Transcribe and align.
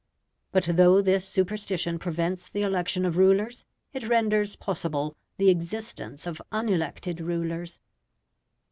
But 0.51 0.63
though 0.65 0.99
this 0.99 1.27
superstition 1.27 1.99
prevents 1.99 2.49
the 2.49 2.63
election 2.63 3.05
of 3.05 3.17
rulers, 3.17 3.65
it 3.93 4.07
renders 4.07 4.55
possible 4.55 5.15
the 5.37 5.51
existence 5.51 6.25
of 6.25 6.41
unelected 6.51 7.19
rulers. 7.19 7.79